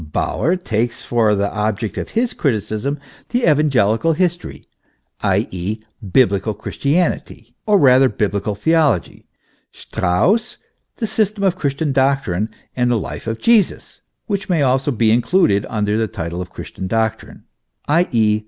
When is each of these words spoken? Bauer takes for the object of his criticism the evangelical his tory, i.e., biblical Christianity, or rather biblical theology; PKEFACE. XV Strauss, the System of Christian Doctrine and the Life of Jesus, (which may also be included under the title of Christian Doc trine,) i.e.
Bauer 0.13 0.55
takes 0.55 1.05
for 1.05 1.35
the 1.35 1.51
object 1.53 1.95
of 1.95 2.09
his 2.17 2.33
criticism 2.33 2.97
the 3.29 3.43
evangelical 3.47 4.13
his 4.13 4.35
tory, 4.35 4.63
i.e., 5.21 5.79
biblical 6.11 6.55
Christianity, 6.55 7.53
or 7.67 7.77
rather 7.77 8.09
biblical 8.09 8.55
theology; 8.55 9.27
PKEFACE. 9.71 9.77
XV 9.77 9.79
Strauss, 9.79 10.57
the 10.95 11.05
System 11.05 11.43
of 11.43 11.55
Christian 11.55 11.91
Doctrine 11.91 12.49
and 12.75 12.89
the 12.89 12.97
Life 12.97 13.27
of 13.27 13.37
Jesus, 13.37 14.01
(which 14.25 14.49
may 14.49 14.63
also 14.63 14.89
be 14.89 15.11
included 15.11 15.67
under 15.69 15.95
the 15.99 16.07
title 16.07 16.41
of 16.41 16.49
Christian 16.49 16.87
Doc 16.87 17.19
trine,) 17.19 17.43
i.e. 17.87 18.39